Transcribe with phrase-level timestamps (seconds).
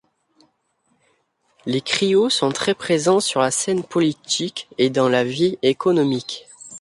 [1.67, 6.47] Les Krio sont très présents sur la scène politique et dans la vie économique.